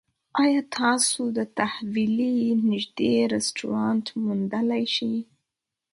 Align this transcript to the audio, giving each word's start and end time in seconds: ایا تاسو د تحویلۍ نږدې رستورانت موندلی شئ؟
ایا 0.43 0.61
تاسو 0.79 1.21
د 1.37 1.39
تحویلۍ 1.57 2.37
نږدې 2.69 3.13
رستورانت 3.33 4.05
موندلی 4.23 4.83
شئ؟ 4.95 5.15